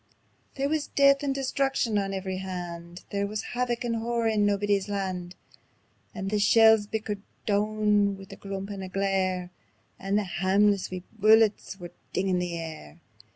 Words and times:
There 0.55 0.67
wis 0.67 0.87
death 0.87 1.21
and 1.21 1.35
destruction 1.35 1.99
on 1.99 2.11
every 2.11 2.37
hand; 2.37 3.03
There 3.11 3.27
wis 3.27 3.43
havoc 3.53 3.83
and 3.83 3.97
horror 3.97 4.31
on 4.31 4.47
Naebuddy's 4.47 4.89
Land. 4.89 5.35
And 6.15 6.31
the 6.31 6.39
shells 6.39 6.87
bickered 6.87 7.21
doun 7.45 8.17
wi' 8.17 8.25
a 8.31 8.35
crump 8.35 8.71
and 8.71 8.81
a 8.81 8.89
glare, 8.89 9.51
And 9.99 10.17
the 10.17 10.23
hameless 10.23 10.89
wee 10.89 11.03
bullets 11.13 11.79
were 11.79 11.91
dingin' 12.13 12.39
the 12.39 12.57
air. 12.57 12.99